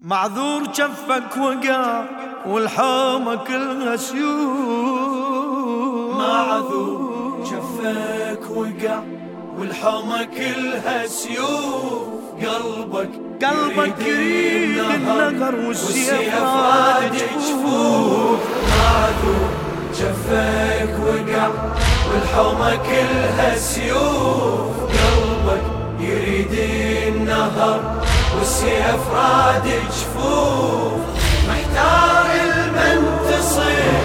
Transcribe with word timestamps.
معذور 0.00 0.62
جفك 0.62 1.36
وقع 1.36 2.04
والحومة 2.46 3.34
كلها 3.34 3.96
سيوف. 3.96 4.56
معذور 6.18 7.44
جفك 7.44 8.50
وقع 8.50 9.02
والحومة 9.58 10.24
كلها 10.24 11.06
سيوف. 11.06 12.08
قلبك 12.38 13.10
قلبك 13.44 14.00
يريد 14.06 14.78
النهر 14.78 15.54
والسيف 15.66 16.34
راد 16.42 17.12
جفوف 17.12 18.40
معذور 18.78 19.48
جفك 19.94 20.94
وقع 21.06 21.48
والحومة 22.12 22.76
كلها 22.76 23.56
سيوف. 23.56 24.76
قلبك 24.80 25.64
يريد 26.00 26.54
النهر 27.14 27.80
والسيف 28.38 29.02
راد 29.14 29.64
جفوف 29.64 30.92
محتار 31.48 32.26
المن 32.44 33.00
تصير 33.28 34.02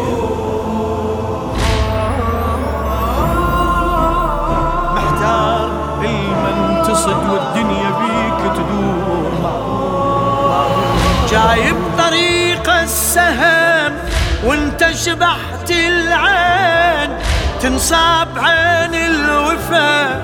محتار 4.95 5.69
المن 6.01 6.83
تصد 6.83 7.23
والدنيا 7.29 7.89
بيك 8.01 8.41
تدور. 8.53 9.31
جايب 11.31 11.75
طريق 11.97 12.69
السهم 12.69 13.93
وانت 14.45 14.83
شبحت 15.65 15.71
العين 15.71 17.17
تنصاب 17.61 18.27
عين 18.37 18.95
الوفا 18.95 20.21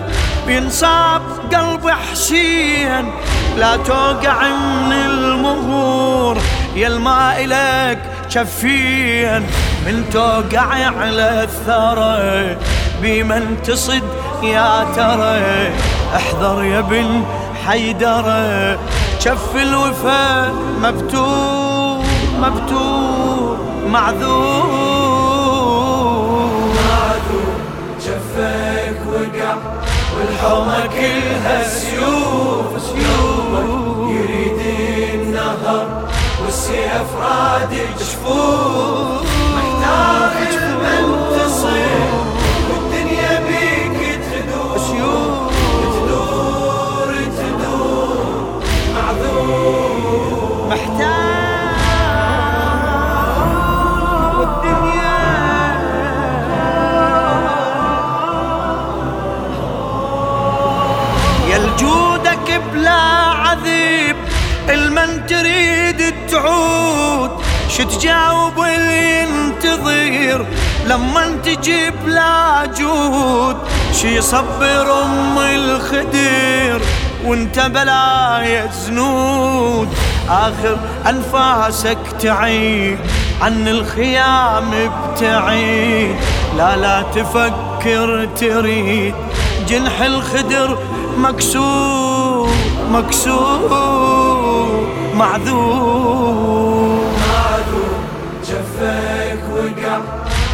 بينصاب 0.47 1.21
قلب 1.53 1.89
حسين. 1.89 3.11
لا 3.57 3.75
توقع 3.77 4.49
من 4.85 4.91
المهور 4.93 6.37
يا 6.75 6.87
الماء 6.87 7.45
لك 7.45 7.99
شفين. 8.29 9.43
من 9.85 10.09
توقع 10.13 10.67
على 10.99 11.43
الثرى 11.43 12.57
بمن 13.01 13.57
تصد 13.63 14.03
يا 14.43 14.85
ترى. 14.95 15.71
احذر 16.15 16.63
يا 16.63 16.81
بن 16.81 17.23
حيدرة 17.67 18.79
شف 19.19 19.55
الوفا 19.55 20.51
مبتور 20.81 22.05
مبتور 22.39 23.57
معذور. 23.87 24.80
والحومة 30.43 30.85
كلها 30.87 31.63
سيوف 31.69 32.81
سيوف 32.81 33.65
يريد 34.09 34.59
النهر 35.13 36.07
والسيف 36.45 37.15
راد 37.21 37.73
جفوف 37.99 39.00
بلا 62.73 63.01
عذيب 63.43 64.15
المن 64.69 65.25
تريد 65.27 66.13
تعود 66.31 67.31
شو 67.69 67.83
تجاوب 67.83 68.59
اللي 68.59 69.21
ينتظر 69.21 70.45
لما 70.87 71.37
تجيب 71.45 71.93
لا 72.07 72.65
جود. 72.77 73.57
شو 74.01 74.07
يصبر 74.07 75.03
أم 75.03 75.37
الخدير 75.37 76.81
وانت 77.25 77.59
بلايا 77.59 78.69
زنود 78.71 79.87
آخر 80.29 80.77
أنفاسك 81.09 81.97
تعيد 82.19 82.97
عن 83.41 83.67
الخيام 83.67 84.71
ابتعيد 84.73 86.15
لا 86.57 86.77
لا 86.77 87.01
تفكر 87.15 88.29
تريد 88.39 89.15
جنح 89.67 90.01
الخدر 90.01 90.77
مكسور 91.17 92.10
مكسور 92.91 93.69
معذور. 95.15 97.01
معذور 97.19 97.99
جفك 98.47 99.39
وقع 99.53 99.99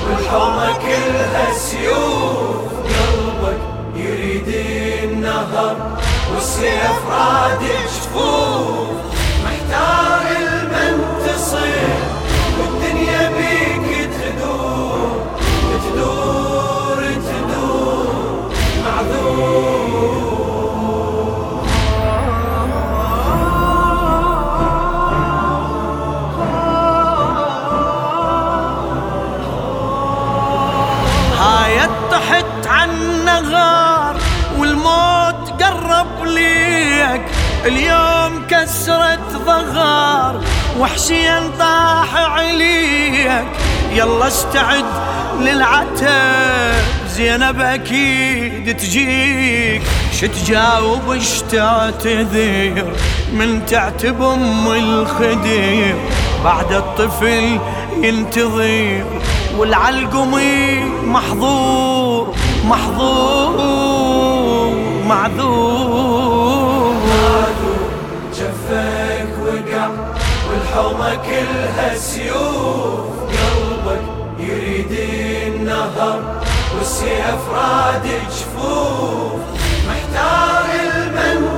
والحومة 0.08 0.74
كلها 0.74 1.54
سيوف. 1.54 2.72
قلبك 2.88 3.62
يريد 3.96 4.48
النهر 5.04 5.76
والسيف 6.34 7.00
راد 7.12 7.60
جفوف 7.86 8.98
محتار 9.46 10.17
هاي 31.88 32.12
طحت 32.12 32.68
عن 32.68 32.90
نغار 33.26 34.16
والموت 34.58 35.64
قرب 35.64 36.26
ليك. 36.26 37.22
اليوم 37.66 38.46
كسرت 38.50 39.36
ضغار 39.46 40.42
وحشين 40.80 41.52
طاح 41.60 42.16
عليك. 42.16 43.46
يلا 43.94 44.28
استعد 44.28 44.86
للعتب 45.40 46.84
زينب 47.10 47.62
أكيد 47.62 48.78
تجيك. 48.78 49.82
شتجاوب 50.12 51.18
تعتذر؟ 51.52 52.96
من 53.34 53.66
تعتب 53.66 54.22
أم 54.22 54.68
الخدير؟ 54.68 55.96
بعد 56.44 56.72
الطفل 56.72 57.60
ينتظر. 58.02 59.04
والعلقمي 59.58 60.84
محظور 61.06 62.36
محظور 62.66 63.58
معذور. 65.08 66.96
جفك 68.34 69.30
وقع 69.44 69.90
والحومة 70.50 71.16
كلها 71.16 71.96
سيوف. 71.98 73.08
قلبك 73.28 74.02
يريد 74.40 74.92
النهر 75.48 76.20
والسيف 76.78 77.42
راد 77.54 78.06
جفوف 78.30 79.40
محتار 79.90 80.66
المن 80.84 81.57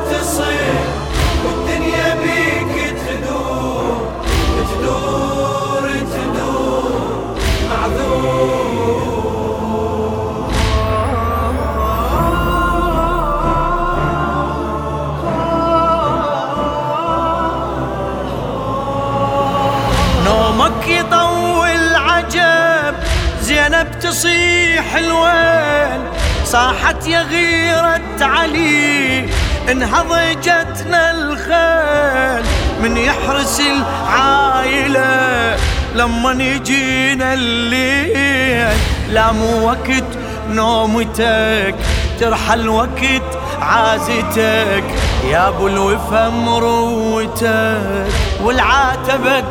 الويل 24.97 26.01
صاحت 26.45 27.07
يا 27.07 27.21
غيرة 27.21 28.25
علي 28.25 29.29
انهضجتنا 29.71 31.11
الخيل. 31.11 32.45
من 32.83 32.97
يحرس 32.97 33.61
العايلة 33.61 35.57
لما 35.95 36.31
يجينا 36.43 37.33
الليل. 37.33 38.77
لا 39.09 39.31
مو 39.31 39.67
وقت 39.67 40.09
نومتك 40.49 41.75
ترحل 42.19 42.69
وقت 42.69 43.29
عازتك. 43.61 44.83
يا 45.29 45.47
أبو 45.47 45.67
الوفا 45.67 46.29
مروتك 46.29 48.07
والعاتبك 48.43 49.45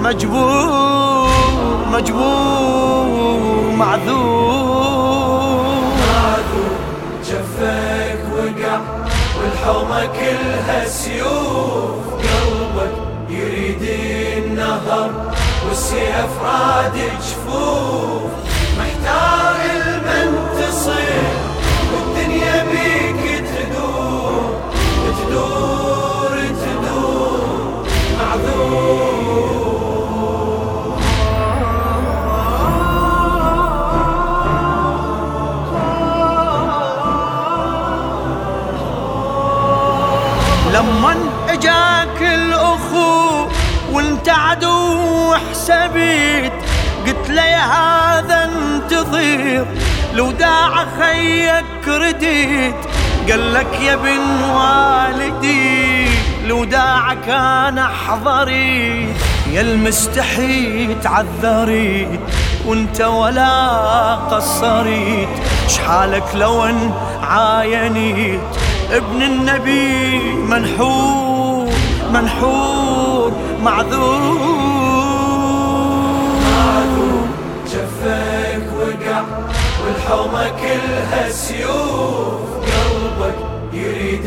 مجبور 0.00 1.30
مجبور 1.92 3.72
معذور. 3.76 4.63
والحومة 9.64 10.06
كلها 10.06 10.84
سيوف 10.88 12.04
قلبك 12.14 12.92
يريد 13.30 13.82
النهر 14.44 15.32
والسيف 15.68 16.42
راد 16.42 16.92
جفوف 16.94 18.30
محتار 18.78 19.53
لمن 40.74 41.30
اجاك 41.48 42.22
الأخو 42.22 43.46
وانت 43.92 44.28
عدو 44.28 45.34
حسبيت 45.34 46.52
قلت 47.06 47.30
لي 47.30 47.40
هذا 47.40 48.44
انتظر 48.44 49.66
لو 50.14 50.30
داع 50.30 50.86
خيك 51.00 51.88
رديت. 51.88 52.74
قال 53.30 53.54
لك 53.54 53.80
يا 53.82 53.94
ابن 53.94 54.42
والدي 54.42 56.08
لو 56.46 56.64
داعك 56.64 57.28
أنا 57.28 57.90
حضريت. 58.06 59.16
يا 59.52 59.60
المستحي 59.60 60.94
تعذريت 60.94 62.20
وانت 62.66 63.00
ولا 63.00 64.14
قصريت. 64.14 65.28
شحالك 65.68 66.24
لو 66.34 66.64
إن 66.64 66.92
عاينيت. 67.22 68.40
ابن 68.92 69.22
النبي 69.22 70.18
منحور 70.32 71.68
منحور 72.12 73.32
معذور. 73.62 74.84
جفك 77.66 78.66
وقع 78.78 79.22
والحومة 79.84 80.48
كلها 80.48 81.30
سيوف. 81.30 82.40
قلبك 82.64 83.38
يريد 83.72 84.26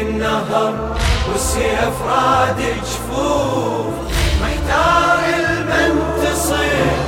النهر 0.00 0.96
والسيف 1.32 1.96
راد 2.08 2.60
جفوف 2.82 3.94
محتار 4.42 5.18
المنتصر. 5.34 7.03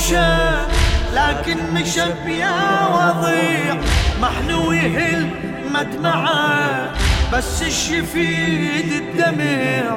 ومشى 0.00 0.26
لكن 1.14 1.58
مشى 1.74 2.04
بيا 2.24 2.86
وضيع. 2.88 3.76
محنو 4.22 4.72
يهل 4.72 5.30
مدمعة 5.74 6.90
بس 7.32 7.62
الشفيد 7.62 8.92
الدمع. 8.92 9.96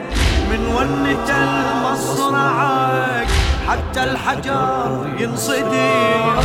من 0.52 0.68
ونة 0.76 1.30
المصرعك 1.30 3.28
حتى 3.68 4.04
الحجر 4.04 5.08
ينصدع 5.20 6.42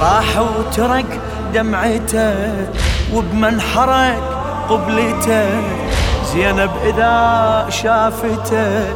راح 0.00 0.38
وترك 0.38 1.20
دمعته 1.54 2.66
وبمنحرك 3.14 4.22
قبلته. 4.68 5.62
زينب 6.32 6.70
إذا 6.84 7.66
شافته 7.70 8.86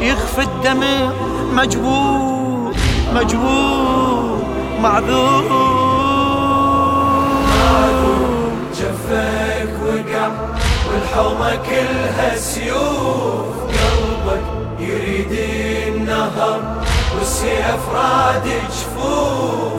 يخفي 0.00 0.42
الدمع. 0.42 1.12
مجبور 1.52 2.72
مجبور 3.14 4.42
معذور. 4.80 5.44
جفك 8.78 9.72
وقع 9.84 10.28
والحومة 10.90 11.56
كلها 11.56 12.36
سيوف. 12.36 13.54
قلبك 13.64 14.44
يريد 14.80 15.32
النهر 15.88 16.60
والسيف 17.18 17.82
راد 17.94 18.46
جفوف 18.70 19.73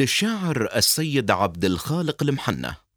للشاعر 0.00 0.68
السيد 0.76 1.30
عبد 1.30 1.64
الخالق 1.64 2.22
المحنة. 2.22 2.89